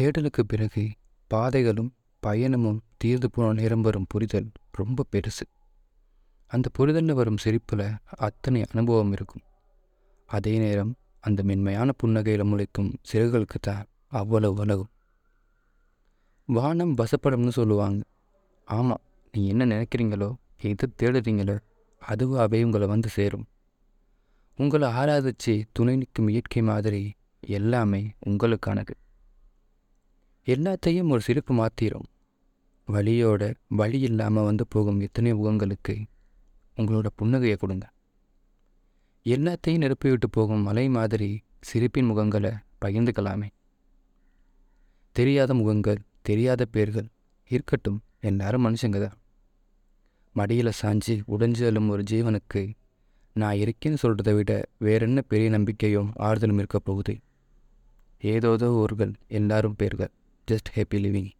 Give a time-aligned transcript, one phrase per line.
[0.00, 0.82] தேடலுக்கு பிறகு
[1.30, 1.90] பாதைகளும்
[2.22, 5.44] பயணமும் தீர்ந்து போன நேரம் வரும் புரிதல் ரொம்ப பெருசு.
[6.46, 7.84] அந்த புரிதலில் வரும் சிரிப்பில்
[8.26, 9.44] அத்தனை அனுபவம் இருக்கும்.
[10.28, 14.92] அதே நேரம் அந்த மென்மையான புன்னகையில் முளைக்கும் சிறகுகளுக்கு தான் அவ்வளவு அழகும்
[16.48, 18.00] வானம் வசப்படம்னு சொல்லுவாங்க.
[18.64, 19.02] ஆமாம்
[19.32, 20.30] நீ என்ன நினைக்கிறீங்களோ
[20.62, 21.58] எது தேடுறீங்களோ
[22.02, 23.46] அதுவாகவே உங்களை வந்து சேரும்.
[24.56, 27.02] உங்களை ஆராதிச்சு துணை நிற்கும் இயற்கை மாதிரி
[27.40, 28.94] எல்லாமே உங்களுக்கானது.
[30.52, 32.04] எல்லாத்தையும் ஒரு சிரிப்பு மாத்திரும்.
[32.88, 35.94] வழியோட வழி இல்லாமல் வந்து போகும் எத்தனை முகங்களுக்கு
[36.76, 37.86] உங்களோட புன்னகையை கொடுங்க.
[39.26, 41.28] எல்லாத்தையும் நிரப்பி விட்டு போகும் மலை மாதிரி
[41.60, 42.52] சிரிப்பின் முகங்களை
[42.84, 43.48] பகிர்ந்துக்கலாமே.
[45.12, 47.08] தெரியாத முகங்கள் தெரியாத பேர்கள்
[47.50, 49.16] இருக்கட்டும் எல்லாரும் மனுஷங்க தான்.
[50.32, 52.62] மடியில் சாஞ்சு உடைஞ்சு அழும் ஒரு ஜீவனுக்கு
[53.32, 57.16] நான் இருக்கேன்னு சொல்கிறத விட வேற என்ன பெரிய நம்பிக்கையும் ஆறுதலும் இருக்க போகுது?
[58.22, 60.12] ஏதோதோ ஊர்கள் எல்லாரும் பேர்கள்.
[60.48, 61.37] just happy living.